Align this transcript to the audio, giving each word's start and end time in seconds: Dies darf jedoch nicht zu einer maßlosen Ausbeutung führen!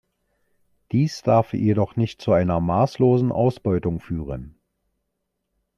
Dies 0.91 1.21
darf 1.21 1.53
jedoch 1.53 1.95
nicht 1.95 2.23
zu 2.23 2.31
einer 2.31 2.59
maßlosen 2.59 3.31
Ausbeutung 3.31 3.99
führen! 3.99 4.57